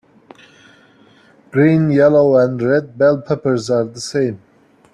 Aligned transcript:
Green, 1.51 1.91
yellow 1.91 2.35
and 2.35 2.59
red 2.59 2.97
bell 2.97 3.21
peppers 3.21 3.69
are 3.69 3.83
the 3.83 4.01
same. 4.01 4.41